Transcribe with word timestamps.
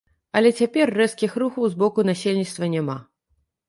Але 0.39 0.49
цяпер 0.63 0.93
рэзкіх 0.99 1.37
рухаў 1.45 1.63
з 1.77 1.81
боку 1.85 2.09
насельніцтва 2.11 2.75
няма. 2.77 3.01